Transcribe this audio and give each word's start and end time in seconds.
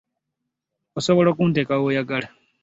Osobola 0.99 1.27
okunteka 1.33 1.73
woyagala. 1.83 2.27